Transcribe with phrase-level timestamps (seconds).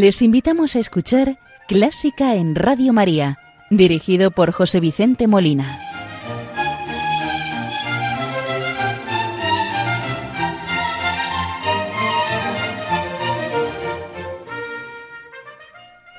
[0.00, 3.36] Les invitamos a escuchar Clásica en Radio María,
[3.68, 5.76] dirigido por José Vicente Molina.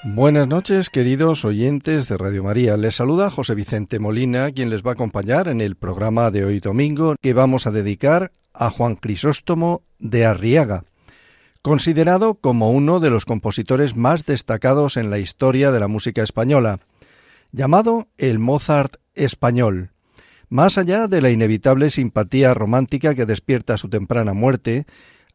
[0.04, 2.76] Buenas noches, queridos oyentes de Radio María.
[2.76, 6.60] Les saluda José Vicente Molina, quien les va a acompañar en el programa de hoy
[6.60, 10.84] domingo que vamos a dedicar a Juan Crisóstomo de Arriaga,
[11.62, 16.80] considerado como uno de los compositores más destacados en la historia de la música española,
[17.52, 19.92] llamado el Mozart español.
[20.50, 24.86] Más allá de la inevitable simpatía romántica que despierta su temprana muerte,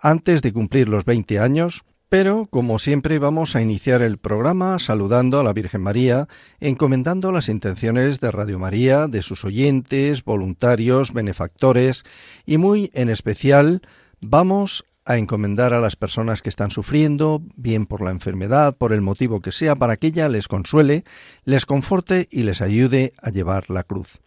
[0.00, 5.40] antes de cumplir los 20 años, pero, como siempre, vamos a iniciar el programa saludando
[5.40, 6.28] a la Virgen María,
[6.60, 12.04] encomendando las intenciones de Radio María, de sus oyentes, voluntarios, benefactores
[12.46, 13.82] y muy en especial
[14.20, 19.00] vamos a encomendar a las personas que están sufriendo, bien por la enfermedad, por el
[19.00, 21.04] motivo que sea, para que ella les consuele,
[21.44, 24.20] les conforte y les ayude a llevar la cruz.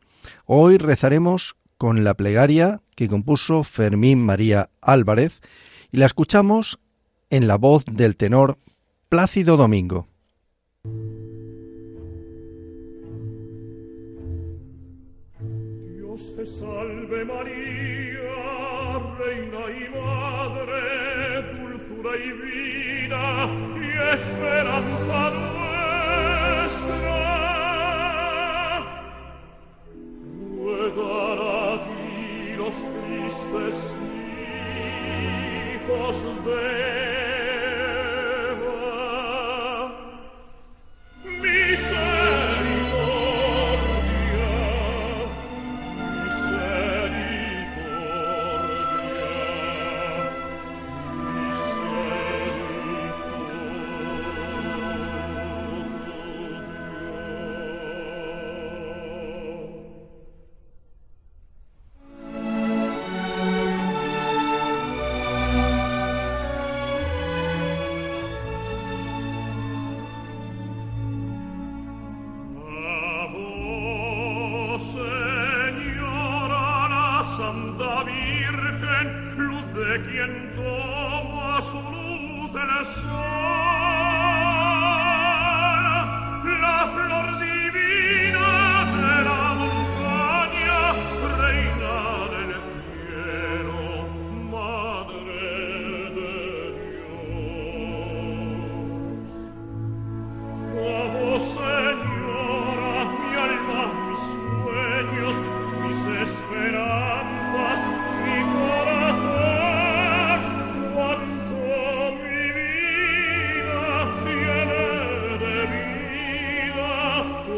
[0.45, 5.41] Hoy rezaremos con la plegaria que compuso Fermín María Álvarez
[5.91, 6.79] y la escuchamos
[7.29, 8.57] en la voz del tenor
[9.09, 10.07] Plácido Domingo.
[16.17, 18.37] Dios te salve María,
[19.19, 20.81] reina y madre,
[21.53, 23.25] dulzura y vida
[23.75, 27.26] y esperanza nuestra.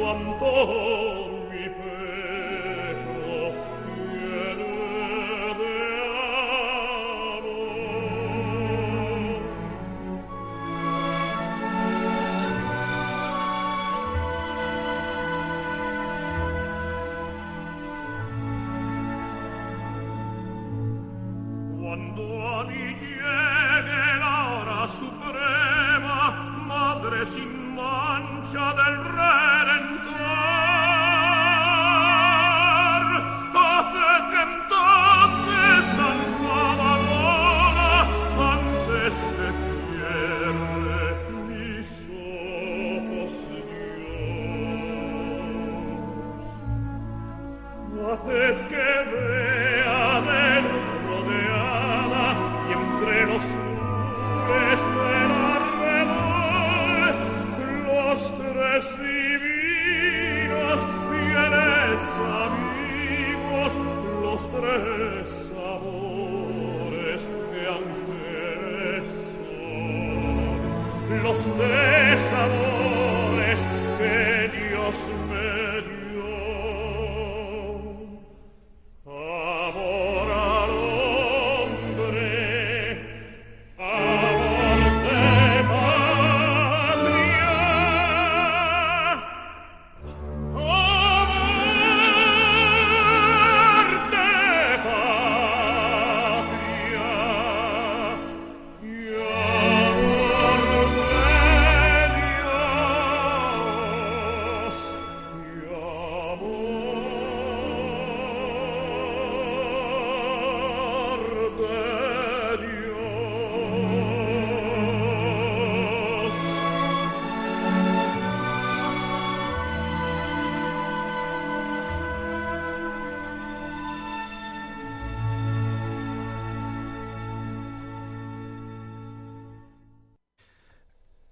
[0.09, 1.08] cuanto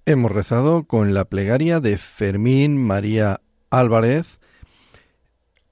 [0.10, 4.40] Hemos rezado con la plegaria de Fermín María Álvarez,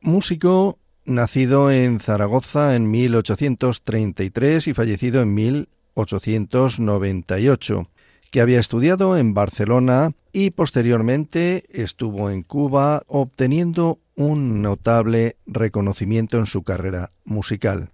[0.01, 7.87] músico nacido en Zaragoza en 1833 y fallecido en 1898,
[8.29, 16.45] que había estudiado en Barcelona y posteriormente estuvo en Cuba obteniendo un notable reconocimiento en
[16.45, 17.91] su carrera musical.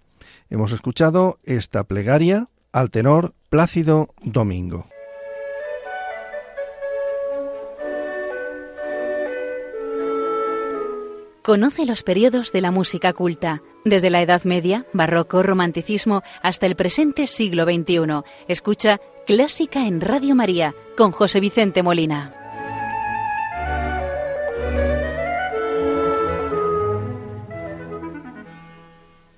[0.50, 4.91] Hemos escuchado esta plegaria al tenor Plácido Domingo.
[11.42, 16.76] Conoce los periodos de la música culta, desde la Edad Media, Barroco, Romanticismo, hasta el
[16.76, 18.22] presente siglo XXI.
[18.46, 22.32] Escucha Clásica en Radio María con José Vicente Molina.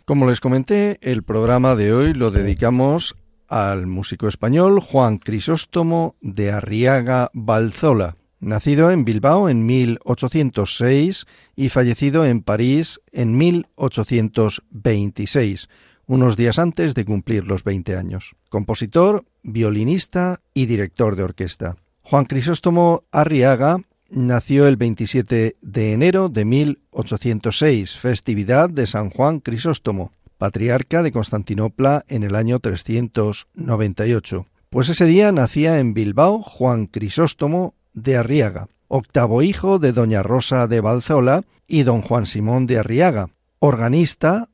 [0.04, 3.16] Como les comenté, el programa de hoy lo dedicamos
[3.48, 11.26] al músico español Juan Crisóstomo de Arriaga Balzola nacido en Bilbao en 1806
[11.56, 15.68] y fallecido en París en 1826,
[16.06, 18.34] unos días antes de cumplir los 20 años.
[18.48, 21.76] Compositor, violinista y director de orquesta.
[22.02, 23.78] Juan Crisóstomo Arriaga
[24.10, 32.04] nació el 27 de enero de 1806, festividad de San Juan Crisóstomo, patriarca de Constantinopla
[32.08, 34.46] en el año 398.
[34.70, 40.66] Pues ese día nacía en Bilbao Juan Crisóstomo de Arriaga, octavo hijo de doña Rosa
[40.66, 44.50] de Balzola y don Juan Simón de Arriaga, organista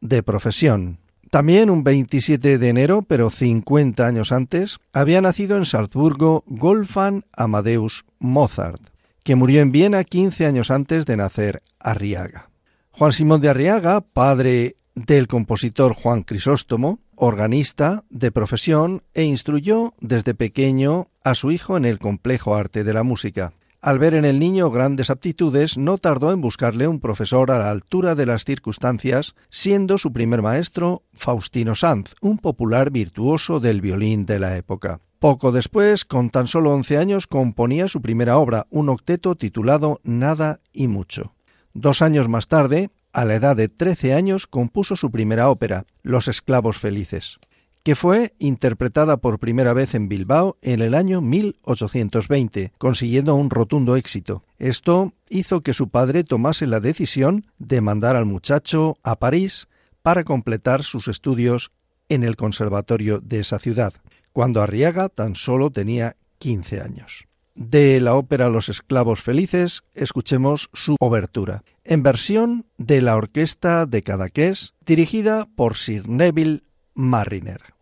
[0.00, 0.98] de profesión.
[1.30, 8.04] También un 27 de enero, pero 50 años antes, había nacido en Salzburgo Wolfgang Amadeus
[8.18, 8.82] Mozart,
[9.22, 12.50] que murió en Viena 15 años antes de nacer Arriaga.
[12.90, 20.34] Juan Simón de Arriaga, padre del compositor Juan Crisóstomo, organista de profesión e instruyó desde
[20.34, 23.52] pequeño a su hijo en el complejo arte de la música.
[23.82, 27.70] Al ver en el niño grandes aptitudes, no tardó en buscarle un profesor a la
[27.70, 34.26] altura de las circunstancias, siendo su primer maestro Faustino Sanz, un popular virtuoso del violín
[34.26, 35.00] de la época.
[35.18, 40.60] Poco después, con tan solo once años, componía su primera obra, un octeto titulado Nada
[40.72, 41.34] y Mucho.
[41.72, 46.28] Dos años más tarde, a la edad de 13 años compuso su primera ópera, Los
[46.28, 47.38] esclavos felices,
[47.82, 53.96] que fue interpretada por primera vez en Bilbao en el año 1820, consiguiendo un rotundo
[53.96, 54.44] éxito.
[54.58, 59.68] Esto hizo que su padre tomase la decisión de mandar al muchacho a París
[60.02, 61.70] para completar sus estudios
[62.08, 63.94] en el conservatorio de esa ciudad,
[64.32, 67.26] cuando Arriaga tan solo tenía 15 años.
[67.54, 74.02] De la ópera Los esclavos felices escuchemos su obertura, en versión de la orquesta de
[74.02, 76.62] Cadaqués, dirigida por Sir Neville
[77.00, 77.79] Marriner.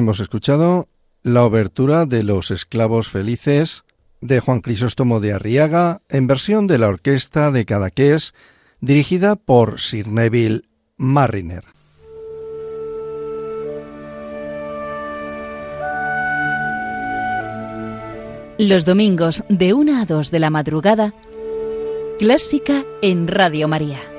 [0.00, 0.88] Hemos escuchado
[1.22, 3.84] la obertura de Los Esclavos Felices
[4.22, 8.32] de Juan Crisóstomo de Arriaga en versión de la orquesta de Cadaqués
[8.80, 10.62] dirigida por Sir Neville
[10.96, 11.64] Marriner.
[18.56, 21.12] Los domingos de 1 a 2 de la madrugada,
[22.18, 24.09] Clásica en Radio María.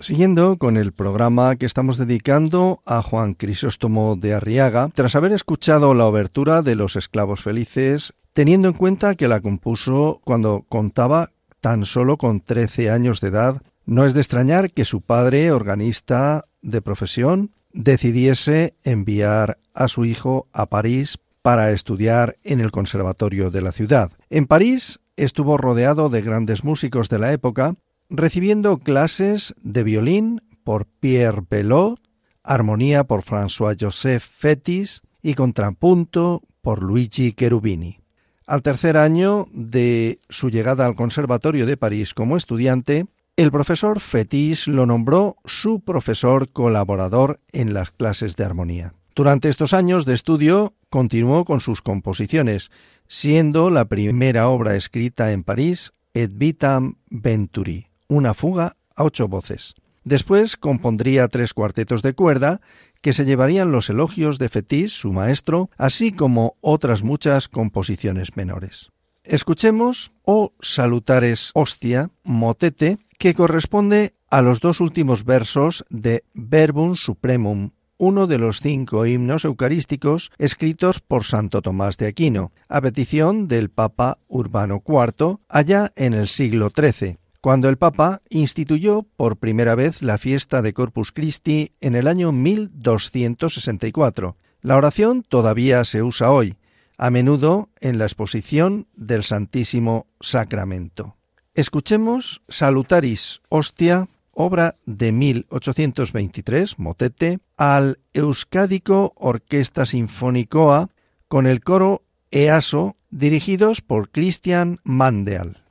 [0.00, 5.92] Siguiendo con el programa que estamos dedicando a Juan Crisóstomo de Arriaga, tras haber escuchado
[5.92, 11.84] la obertura de Los Esclavos Felices, teniendo en cuenta que la compuso cuando contaba tan
[11.84, 16.80] solo con 13 años de edad, no es de extrañar que su padre, organista de
[16.80, 23.72] profesión, decidiese enviar a su hijo a París para estudiar en el Conservatorio de la
[23.72, 24.10] ciudad.
[24.30, 27.74] En París estuvo rodeado de grandes músicos de la época,
[28.10, 32.00] recibiendo clases de violín por Pierre Belot,
[32.42, 38.00] armonía por François-Joseph Fetis y contrapunto por Luigi Cherubini.
[38.46, 44.66] Al tercer año de su llegada al Conservatorio de París como estudiante, el profesor Fetis
[44.66, 48.94] lo nombró su profesor colaborador en las clases de armonía.
[49.14, 52.70] Durante estos años de estudio continuó con sus composiciones,
[53.06, 59.74] siendo la primera obra escrita en París Et Vitam Venturi, una fuga a ocho voces.
[60.04, 62.60] Después compondría tres cuartetos de cuerda
[63.00, 68.90] que se llevarían los elogios de Fetis, su maestro, así como otras muchas composiciones menores.
[69.24, 77.70] Escuchemos O Salutares Hostia, motete, que corresponde a los dos últimos versos de Verbum Supremum,
[77.98, 83.68] uno de los cinco himnos eucarísticos escritos por Santo Tomás de Aquino, a petición del
[83.68, 90.02] Papa Urbano IV, allá en el siglo XIII, cuando el Papa instituyó por primera vez
[90.02, 94.36] la fiesta de Corpus Christi en el año 1264.
[94.60, 96.56] La oración todavía se usa hoy,
[96.98, 101.16] a menudo en la exposición del Santísimo Sacramento.
[101.54, 110.90] Escuchemos Salutaris Hostia, obra de 1823, motete, al Euskadico Orquesta Sinfónicoa
[111.26, 115.69] con el coro EASO dirigidos por Christian Mandeal.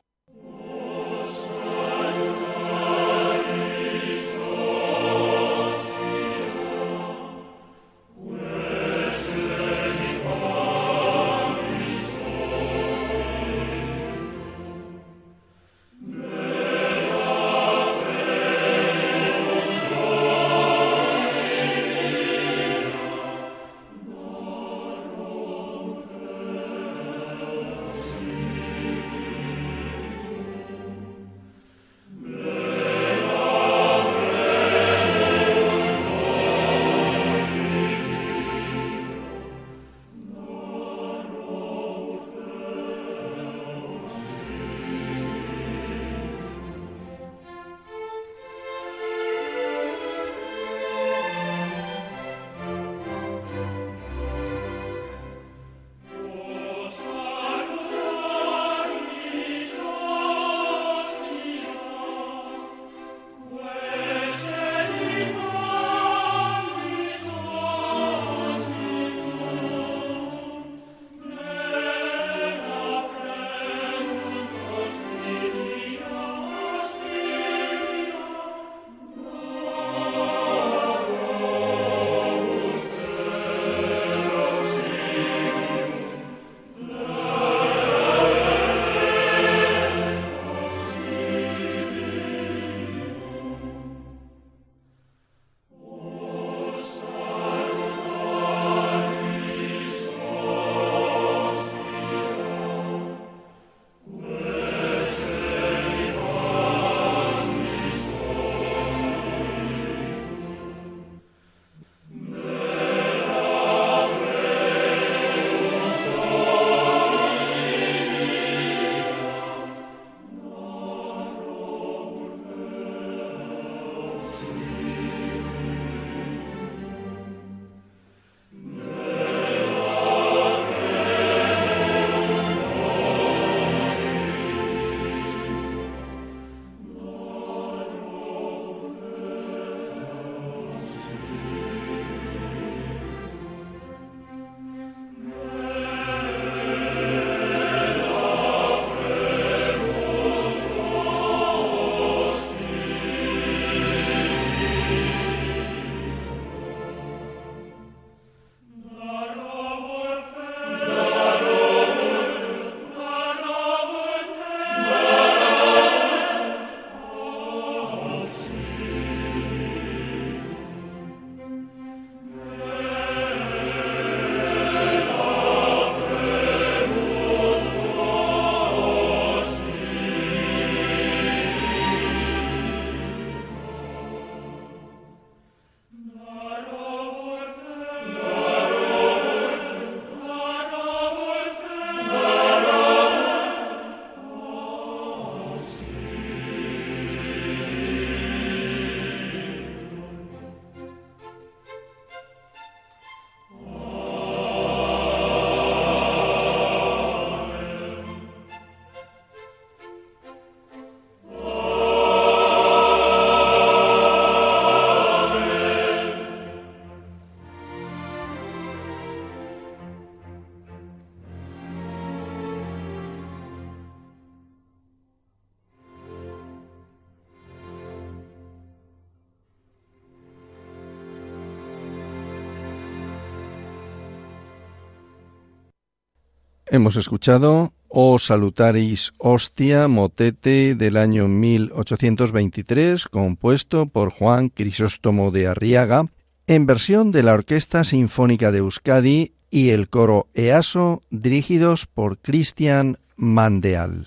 [236.71, 246.05] Hemos escuchado O Salutaris Hostia, motete del año 1823, compuesto por Juan Crisóstomo de Arriaga,
[246.45, 252.99] en versión de la Orquesta Sinfónica de Euskadi y el coro EASO, dirigidos por Cristian
[253.15, 254.05] Mandeal.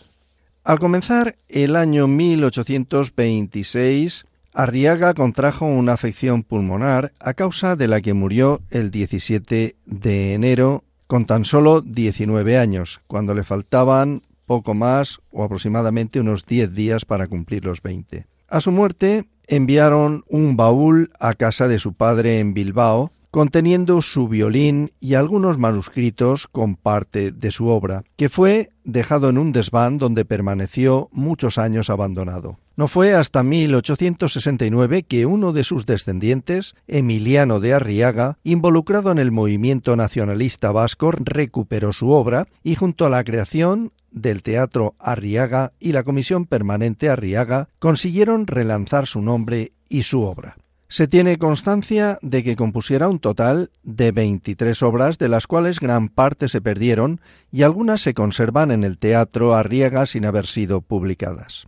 [0.63, 8.15] Al comenzar el año 1826, Arriaga contrajo una afección pulmonar a causa de la que
[8.15, 15.21] murió el 17 de enero con tan solo 19 años, cuando le faltaban poco más
[15.31, 18.25] o aproximadamente unos 10 días para cumplir los 20.
[18.49, 24.27] A su muerte enviaron un baúl a casa de su padre en Bilbao, conteniendo su
[24.27, 29.99] violín y algunos manuscritos con parte de su obra, que fue dejado en un desván
[29.99, 32.57] donde permaneció muchos años abandonado.
[32.75, 39.31] No fue hasta 1869 que uno de sus descendientes, Emiliano de Arriaga, involucrado en el
[39.31, 45.93] movimiento nacionalista vasco, recuperó su obra y junto a la creación del Teatro Arriaga y
[45.93, 50.57] la Comisión Permanente Arriaga consiguieron relanzar su nombre y su obra.
[50.89, 56.09] Se tiene constancia de que compusiera un total de 23 obras, de las cuales gran
[56.09, 61.67] parte se perdieron y algunas se conservan en el Teatro Arriaga sin haber sido publicadas.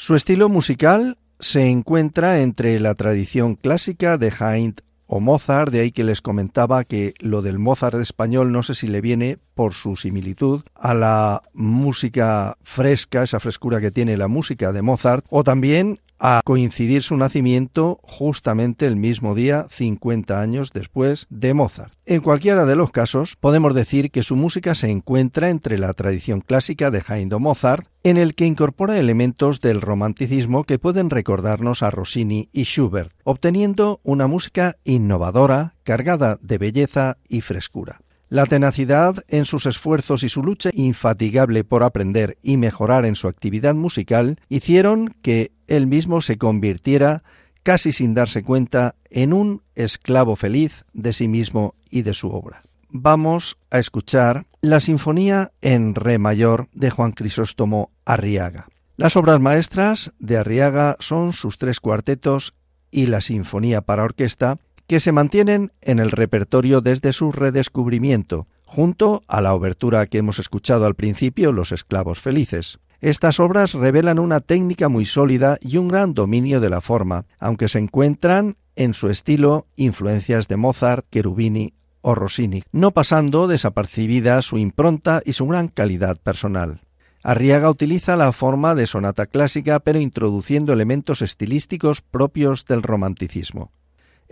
[0.00, 5.92] Su estilo musical se encuentra entre la tradición clásica de Haydn o Mozart, de ahí
[5.92, 9.96] que les comentaba que lo del Mozart español no sé si le viene por su
[9.96, 16.00] similitud a la música fresca, esa frescura que tiene la música de Mozart, o también
[16.20, 21.94] a coincidir su nacimiento justamente el mismo día, 50 años después de Mozart.
[22.04, 26.42] En cualquiera de los casos, podemos decir que su música se encuentra entre la tradición
[26.42, 31.90] clásica de Haydn Mozart, en el que incorpora elementos del romanticismo que pueden recordarnos a
[31.90, 38.00] Rossini y Schubert, obteniendo una música innovadora, cargada de belleza y frescura.
[38.30, 43.26] La tenacidad en sus esfuerzos y su lucha infatigable por aprender y mejorar en su
[43.26, 47.24] actividad musical hicieron que él mismo se convirtiera,
[47.64, 52.62] casi sin darse cuenta, en un esclavo feliz de sí mismo y de su obra.
[52.88, 58.68] Vamos a escuchar la Sinfonía en Re mayor de Juan Crisóstomo Arriaga.
[58.96, 62.54] Las obras maestras de Arriaga son sus tres cuartetos
[62.92, 64.58] y la Sinfonía para orquesta,
[64.90, 70.40] que se mantienen en el repertorio desde su redescubrimiento, junto a la obertura que hemos
[70.40, 72.80] escuchado al principio, Los esclavos felices.
[73.00, 77.68] Estas obras revelan una técnica muy sólida y un gran dominio de la forma, aunque
[77.68, 84.58] se encuentran en su estilo influencias de Mozart, Cherubini o Rossini, no pasando desapercibida su
[84.58, 86.80] impronta y su gran calidad personal.
[87.22, 93.70] Arriaga utiliza la forma de sonata clásica pero introduciendo elementos estilísticos propios del romanticismo.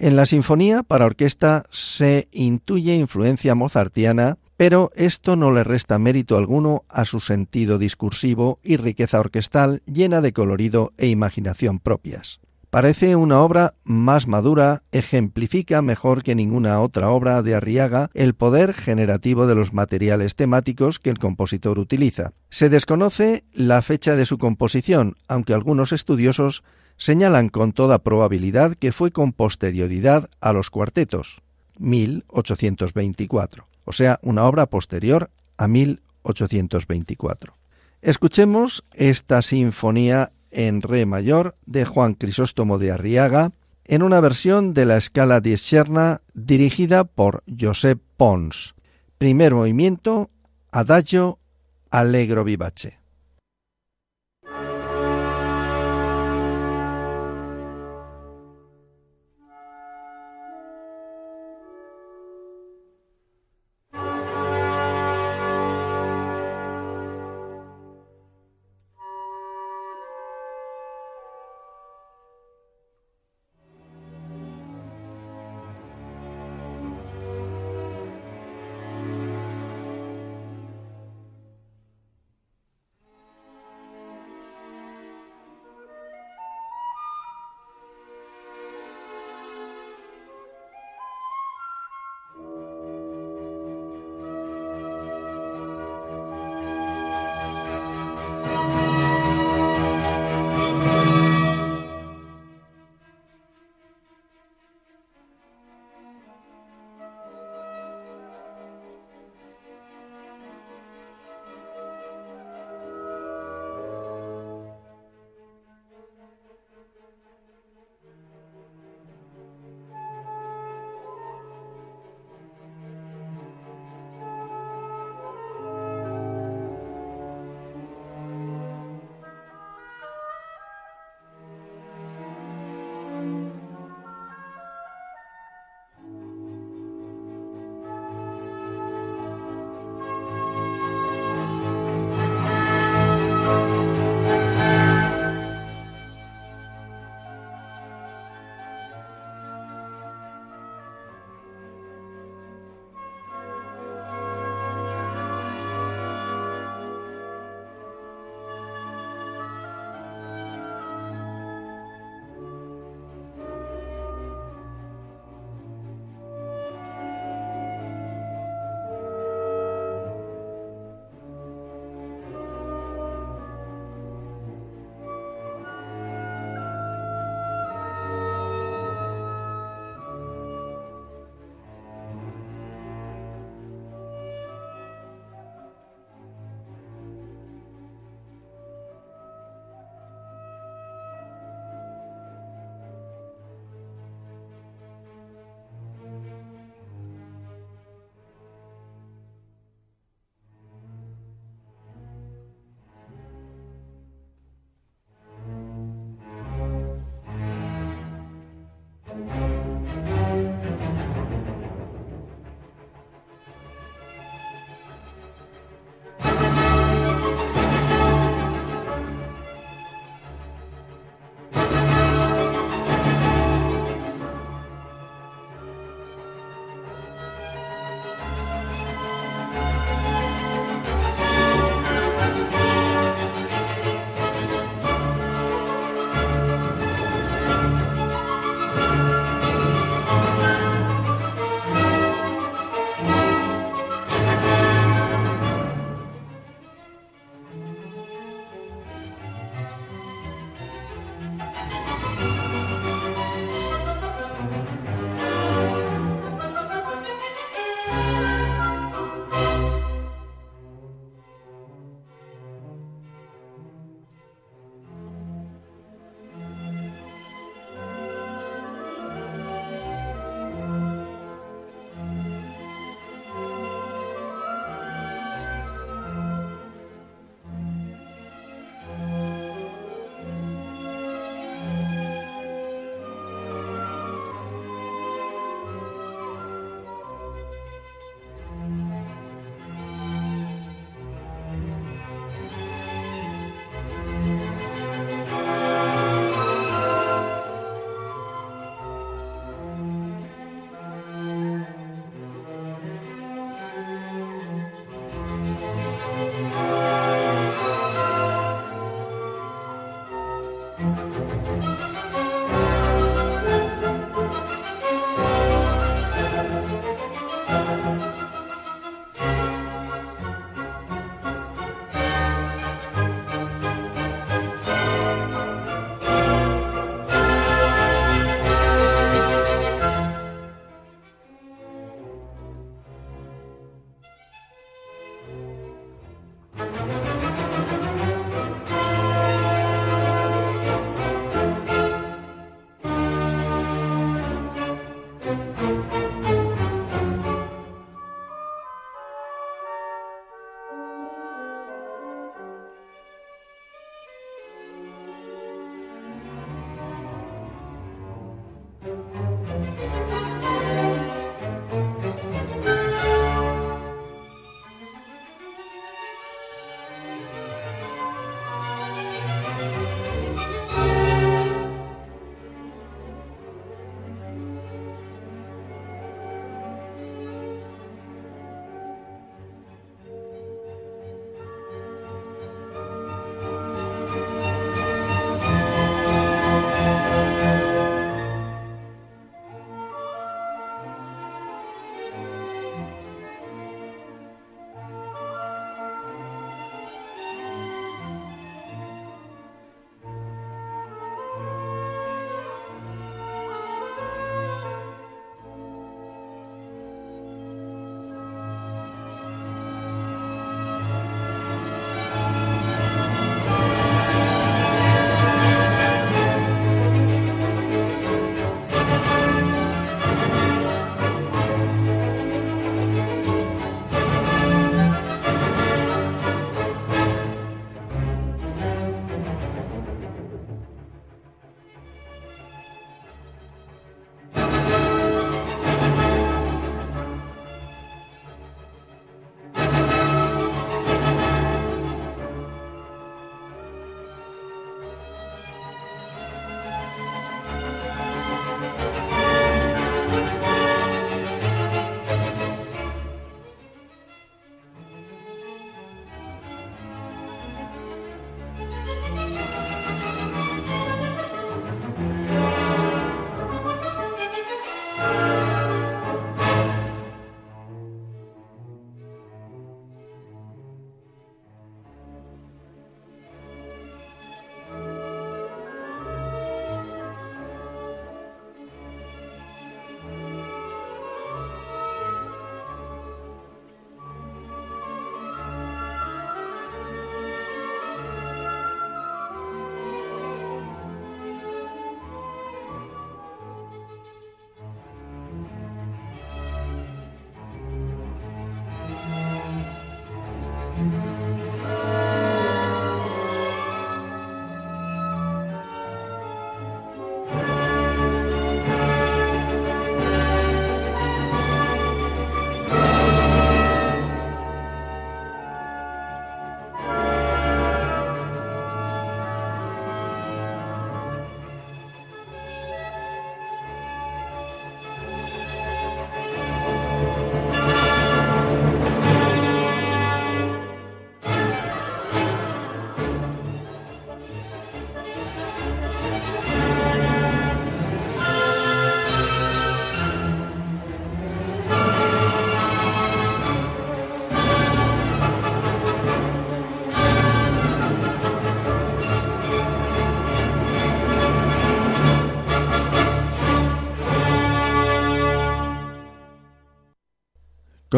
[0.01, 6.37] En la sinfonía para orquesta se intuye influencia mozartiana, pero esto no le resta mérito
[6.37, 12.39] alguno a su sentido discursivo y riqueza orquestal llena de colorido e imaginación propias.
[12.71, 18.75] Parece una obra más madura, ejemplifica mejor que ninguna otra obra de Arriaga el poder
[18.75, 22.35] generativo de los materiales temáticos que el compositor utiliza.
[22.51, 26.63] Se desconoce la fecha de su composición, aunque algunos estudiosos
[26.99, 31.41] señalan con toda probabilidad que fue con posterioridad a los cuartetos,
[31.79, 37.55] 1824, o sea, una obra posterior a 1824.
[38.03, 43.53] Escuchemos esta sinfonía en re mayor de Juan Crisóstomo de Arriaga
[43.85, 48.75] en una versión de la escala Scherna dirigida por Josep Pons.
[49.17, 50.31] Primer movimiento,
[50.71, 51.39] Adagio
[51.91, 52.99] Allegro Vivace.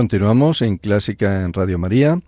[0.00, 2.22] Continuamos en Clásica en Radio María,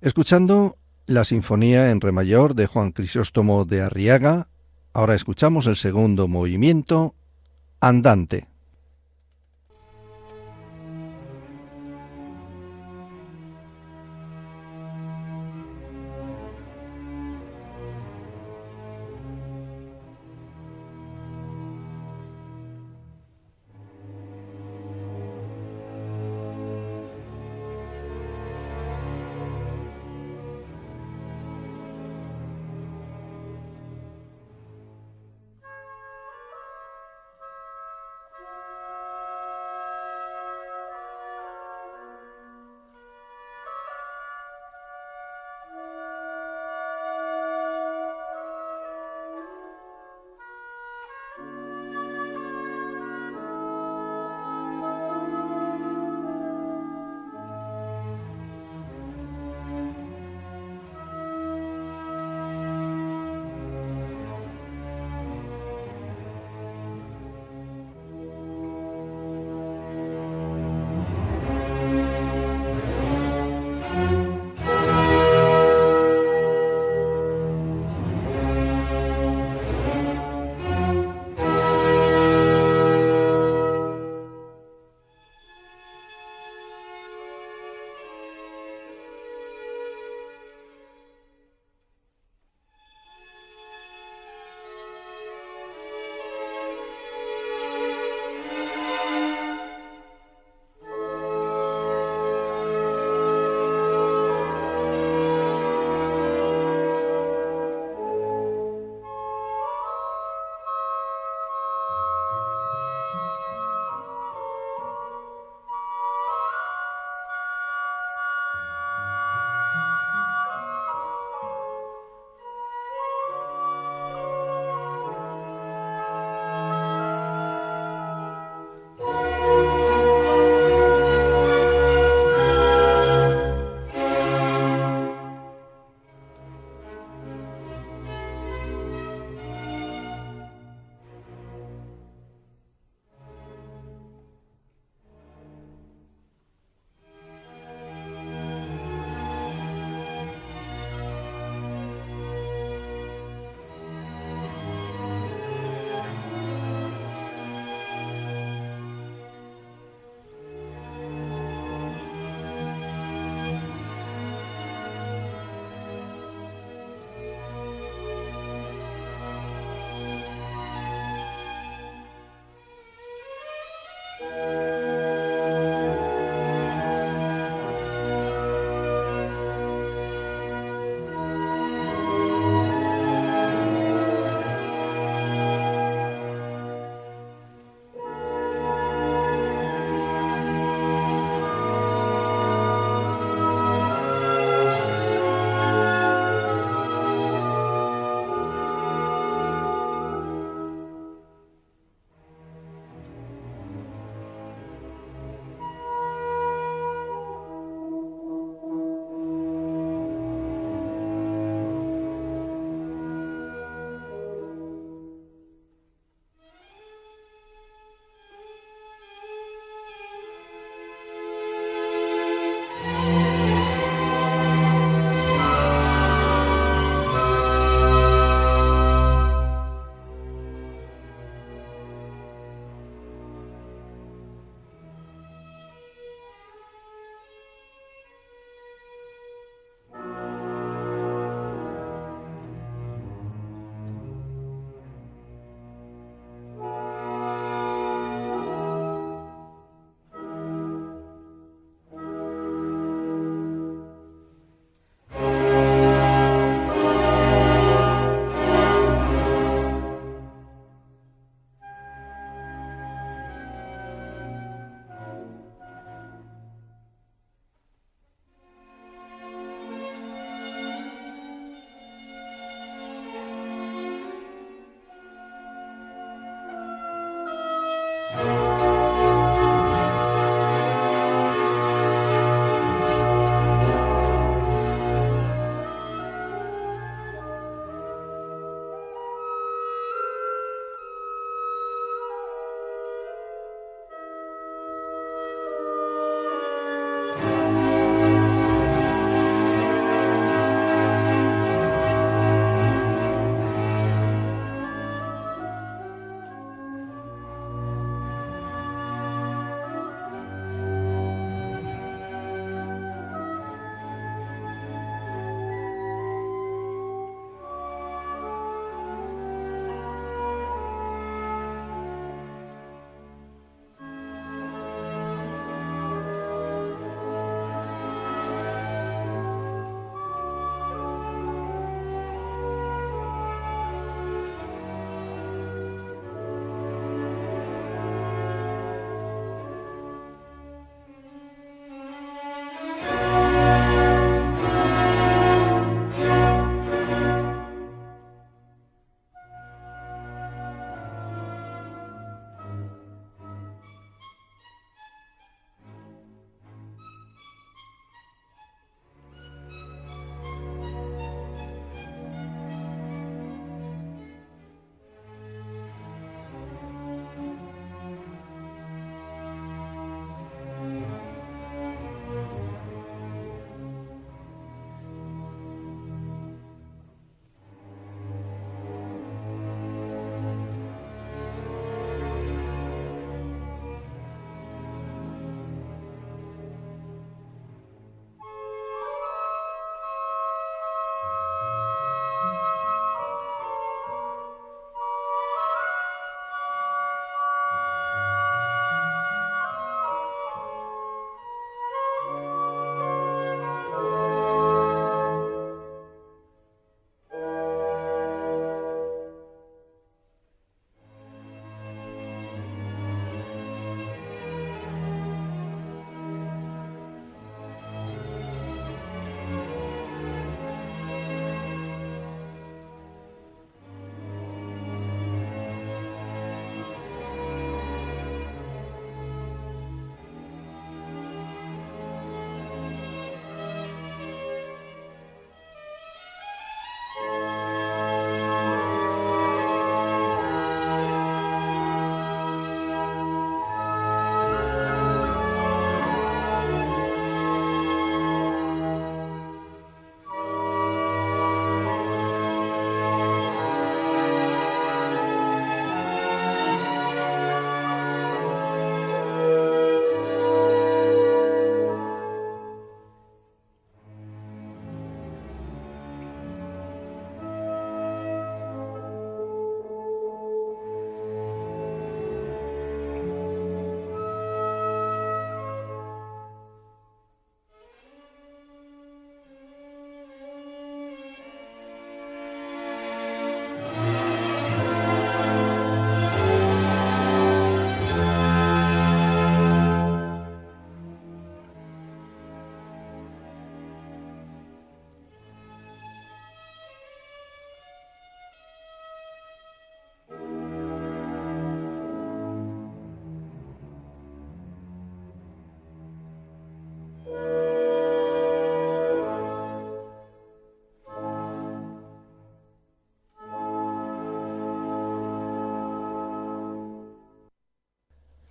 [0.00, 4.48] escuchando la Sinfonía en Re mayor de Juan Crisóstomo de Arriaga.
[4.92, 7.14] Ahora escuchamos el segundo movimiento,
[7.78, 8.48] Andante.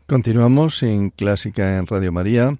[0.06, 2.58] Continuamos en Clásica en Radio María,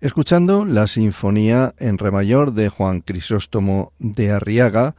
[0.00, 4.96] escuchando la Sinfonía en Re mayor de Juan Crisóstomo de Arriaga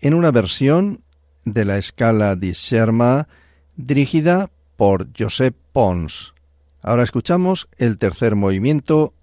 [0.00, 1.04] en una versión
[1.44, 3.28] de la escala di Scherma
[3.76, 6.34] dirigida por Josep Pons.
[6.82, 9.14] Ahora escuchamos el tercer movimiento,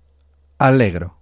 [0.60, 1.17] Alegro.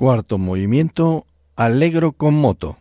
[0.00, 1.26] Cuarto movimiento,
[1.56, 2.78] Alegro con moto.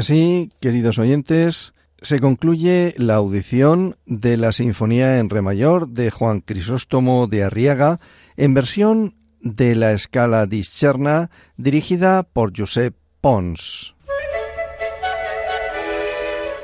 [0.00, 6.40] Así, queridos oyentes, se concluye la audición de la Sinfonía en Re mayor de Juan
[6.40, 8.00] Crisóstomo de Arriaga
[8.38, 13.94] en versión de la escala discerna dirigida por Josep Pons.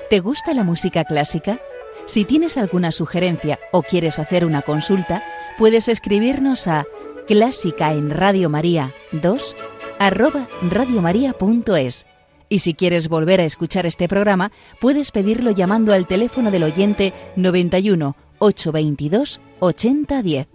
[0.09, 1.61] ¿Te gusta la música clásica?
[2.07, 5.22] Si tienes alguna sugerencia o quieres hacer una consulta,
[5.59, 6.87] puedes escribirnos a
[7.26, 9.57] clásica en Radio María 2
[9.99, 12.07] arroba radiomaria.es
[12.49, 17.12] y si quieres volver a escuchar este programa, puedes pedirlo llamando al teléfono del oyente
[17.36, 20.49] 91 822 8010.